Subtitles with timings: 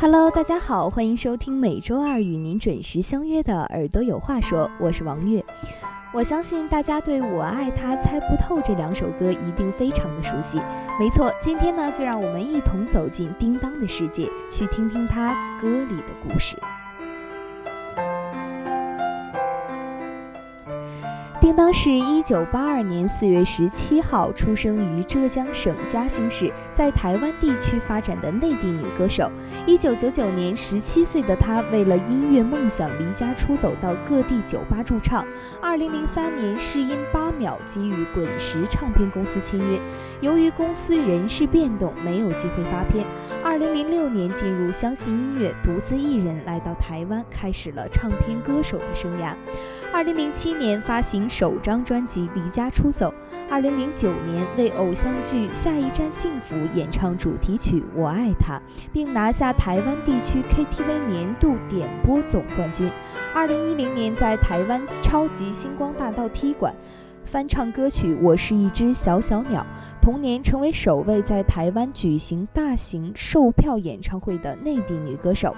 [0.00, 5.44] Hello，大家好，欢迎收听每周二与您准时相约的《耳朵有话说》，我是王悦。
[6.14, 10.56] 我相信大家对我爱他猜不透这两首歌一定非常的熟悉。
[11.00, 16.56] 没错，今天呢，就让我们一同走进叮当的世界，去听听他歌里的故事。
[21.40, 29.30] 叮当是一九八二年四月十七号出生于浙江省嘉兴市，在台湾地区发展的内地女歌手。
[29.64, 35.24] 一九九九年，十七岁的她为了音乐梦想离家出走到各地酒吧驻唱。
[35.62, 39.80] 二零零三年，试音八秒即与滚石唱片公司签约，
[40.20, 43.06] 由于公司人事变动，没有机会发片。
[43.44, 49.34] 二零零六年，进入相信音乐，独自一人来到台湾，开始了唱片歌手的生涯。
[49.92, 53.10] 二零零七年发行首张专辑《离家出走》，
[53.50, 58.54] 二零零九年为偶像剧《下一站幸福》演唱主题曲《我爱他》，
[58.92, 62.90] 并拿下台湾地区 KTV 年度点播总冠军。
[63.34, 66.74] 二零一零年在台湾超级星光大道踢馆。
[67.28, 69.66] 翻唱歌曲《我是一只小小鸟》，
[70.08, 75.54] 同年成为首位在台湾举行大型售票演唱会的内地女歌手。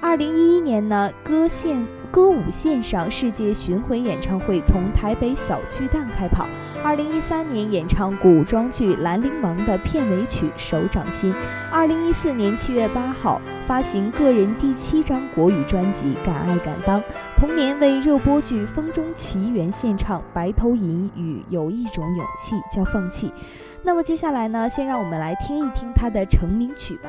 [0.00, 6.46] 二零一一年呢，歌线歌舞线上世界巡回演唱会从台北小巨蛋开跑。
[6.82, 11.30] 二零一三年演唱古装剧《兰陵王》的片尾曲《手掌心》。
[11.70, 16.98] 二零一四年七月八号发行个人第七张国语专辑《敢爱敢当》，
[17.36, 21.10] 同年为热播剧《风中奇缘》献唱《白头吟》。
[21.20, 23.30] 与有一种勇气叫放弃。
[23.82, 27.08] 那那么接下来呢，先让我们来听一听他的成名曲吧。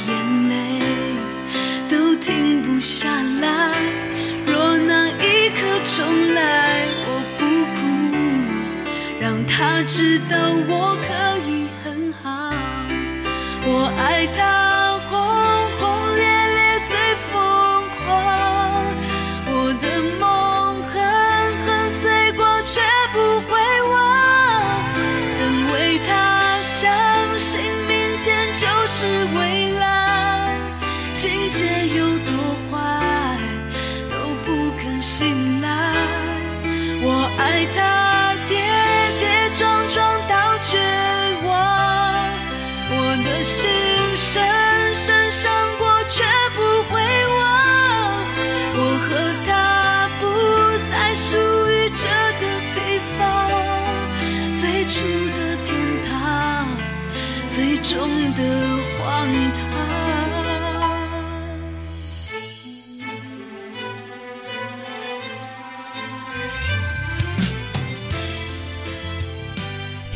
[9.61, 10.35] 他知道
[10.67, 12.51] 我可以很好，
[13.63, 14.60] 我爱他。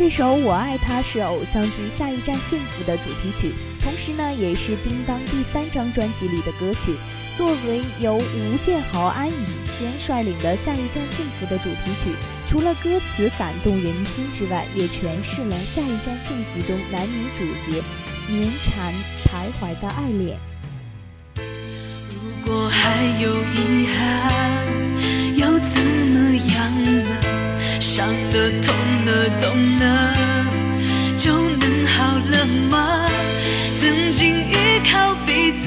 [0.05, 6.95] 这首《我爱他》是偶像剧《下一站幸福》的主题曲，同时呢，也是叮当第三张专辑里的歌曲。
[7.35, 9.33] 作为由吴建豪、安以
[9.67, 12.11] 轩率领的《下一站幸福》的主题曲，
[12.47, 17.81] 除了歌词感动人心之外，也诠释了《下一站幸福》中男女主角
[18.29, 18.93] 绵缠
[19.25, 20.37] 徘徊的爱恋。
[22.13, 24.67] 如果还有遗憾，
[25.35, 27.15] 又怎么样呢？
[27.79, 28.75] 伤了、痛
[29.05, 29.41] 了、
[29.79, 29.83] 了，
[31.17, 31.95] 就能好
[32.31, 33.09] 了吗？
[33.79, 34.53] 曾经依
[34.89, 35.65] 靠彼此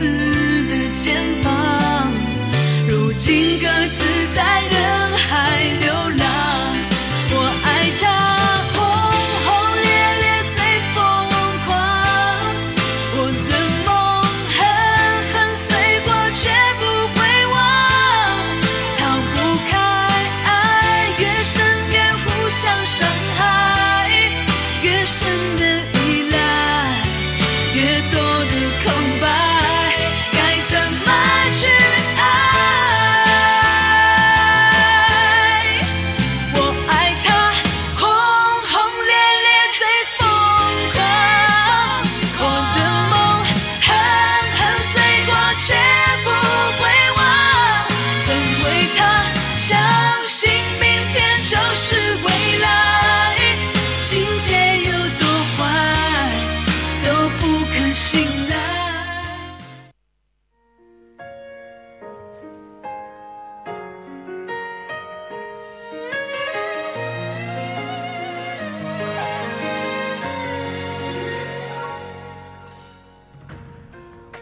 [0.64, 1.37] 的肩膀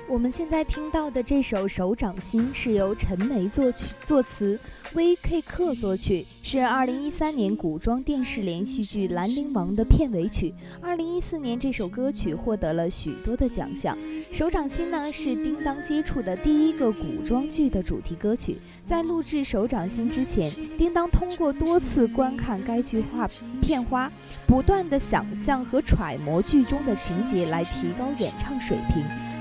[0.08, 4.58] 我们现在听到的这首《手掌心》是由陈梅作曲、作词
[4.94, 5.42] ，V.K.
[5.42, 10.54] 克作曲，是2013年古装电视连续剧《兰陵王》的片尾曲。
[10.80, 13.96] 2014年，这首歌曲获得了许多的奖项。
[14.32, 18.58] 《手掌心》呢是叮当接触的第一个古装剧的主题歌曲。
[18.84, 20.48] 在录制《手掌心》之前，
[20.78, 23.28] 叮当通过多次观看该剧画
[23.60, 24.10] 片花，
[24.46, 29.04] 不断的想象和揣摩剧中的情节，来提高演唱水平。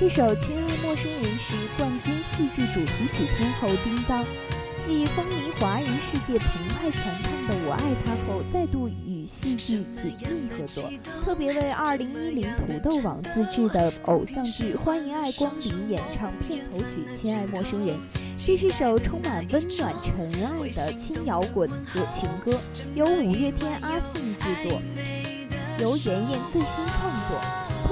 [0.00, 4.24] 这首《亲爱陌生人》是冠军戏剧主题曲天后叮当，
[4.82, 10.90] 继风靡华人世界、澎湃传唱的《我爱他》后，再度与戏剧紧密合作，
[11.22, 17.94] 特别为2010土豆网自制的偶像剧《欢迎爱光临》演唱片头曲《亲爱陌生人》。
[18.38, 22.58] 这是首充满温暖、尘爱的轻摇滚和情歌，
[22.94, 24.80] 由五月天阿信制作，
[25.78, 27.38] 由妍妍最新创作，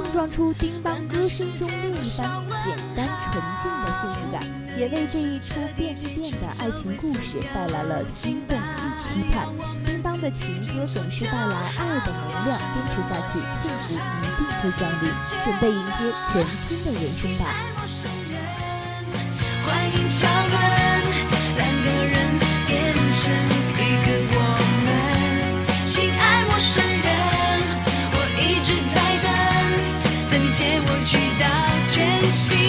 [0.09, 4.41] 碰撞出叮当歌声中另一番简单纯净的幸福感，
[4.79, 9.47] 也为这一出便利店的爱情故事带来了心动与期盼。
[9.85, 15.13] 叮当的情歌总是带来爱的能量，坚持下去，幸福一定会降临。
[15.45, 15.93] 准备迎接
[16.33, 17.45] 全新的人生吧。
[19.67, 20.57] 欢迎敲门，
[21.55, 22.17] 两个人
[22.67, 23.58] 变成
[30.41, 31.49] 你接我去到
[31.89, 32.68] 全新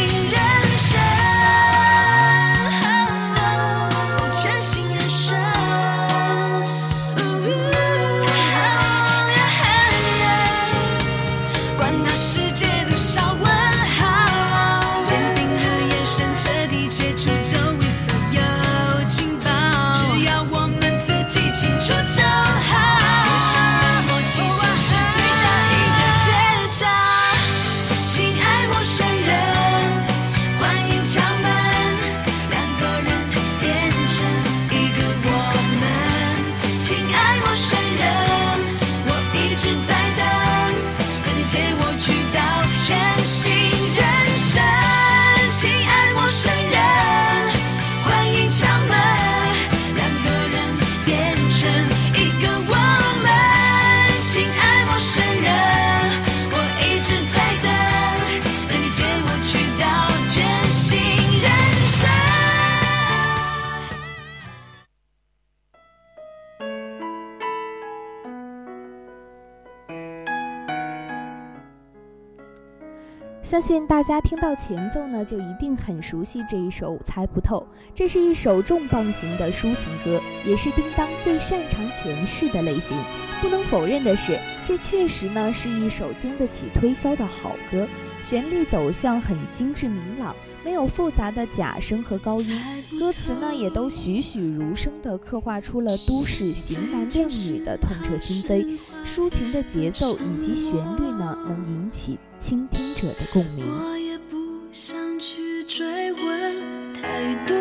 [73.59, 77.57] 相信大家听到前奏呢，就一定很熟悉这一首《猜不透》。
[77.93, 82.97] 这是一首重磅型的抒情歌，也是叮当最擅长诠释的类型。
[83.41, 87.85] 不能否认的是，这确实呢是一首经得起推销的好歌。
[88.23, 92.57] 旋律走向很精致明朗，没有复杂的假声和高音，
[92.97, 98.77] 歌词呢也都栩栩如生地刻画出了都市型男靓女的痛彻心扉。
[99.05, 103.65] 抒情的节奏以及旋律呢，能引起倾听者的共鸣。
[103.67, 104.37] 我也不
[104.71, 107.55] 想去追问太多，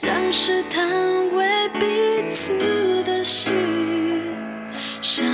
[0.00, 0.86] 让试探
[1.34, 3.54] 为彼此的心
[5.00, 5.26] 上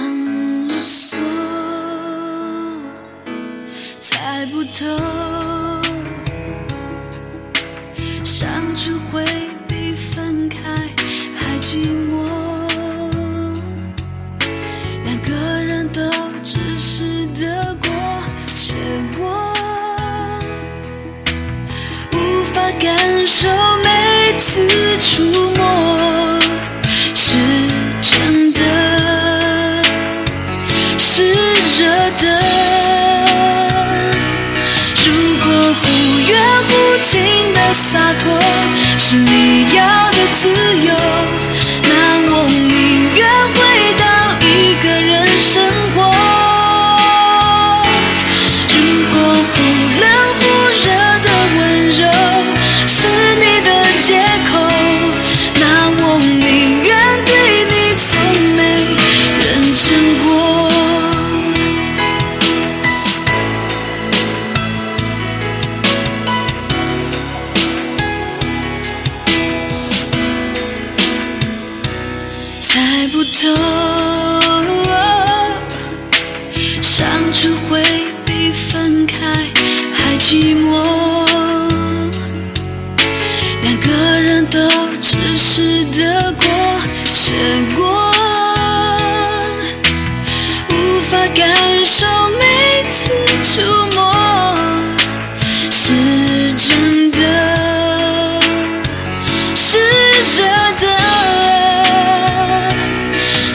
[0.69, 1.19] 了锁，
[4.01, 4.87] 猜不透，
[24.53, 24.69] 次
[24.99, 25.25] 触
[25.57, 26.39] 摸
[27.15, 27.39] 是
[28.03, 28.61] 真的，
[30.99, 31.25] 是
[31.79, 31.89] 热
[32.21, 32.25] 的。
[35.07, 35.09] 如
[35.43, 35.47] 果
[35.81, 35.85] 忽
[36.21, 36.31] 远
[36.69, 37.11] 忽近
[37.55, 38.39] 的洒脱
[38.99, 39.81] 是你要
[40.11, 40.43] 的自
[40.85, 40.93] 由，
[41.89, 41.91] 那
[42.31, 42.33] 我
[42.69, 43.21] 宁愿
[43.55, 43.59] 回
[43.97, 44.05] 到
[44.47, 44.47] 一
[44.83, 45.51] 个人生
[91.35, 92.07] 感受
[92.39, 93.09] 每次
[93.43, 93.63] 触
[93.95, 93.99] 摸
[95.71, 97.19] 是真的，
[99.55, 99.79] 是
[100.37, 100.45] 热
[100.81, 100.85] 的。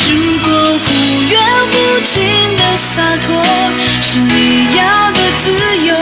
[0.09, 0.47] 如果
[0.79, 0.87] 忽
[1.31, 1.33] 远
[1.71, 2.15] 忽近
[2.57, 3.27] 的洒脱
[4.01, 5.45] 是你要的自
[5.85, 5.95] 由，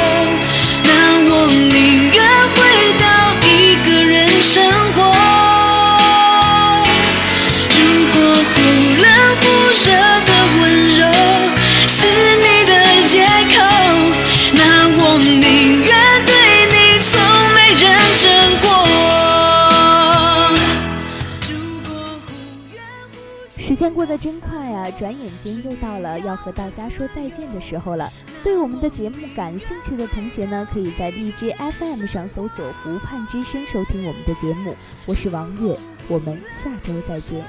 [23.96, 28.12] 过得真快啊，转眼间又到了要和大家说再见的时候了。
[28.44, 34.76] 对我们的节目感兴趣的同学呢，可以在荔枝 FM 上搜索“湖畔之声”收听我们的节目。
[35.06, 37.42] 我是王月，我们下周再见。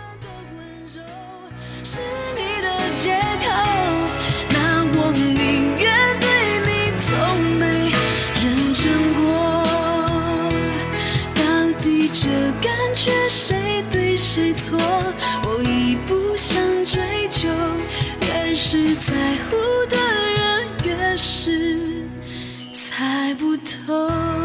[1.82, 2.00] 是
[2.36, 2.94] 你的
[18.56, 19.12] 越是在
[19.50, 19.56] 乎
[19.90, 19.98] 的
[20.32, 22.08] 人，越是
[22.72, 24.36] 猜不透。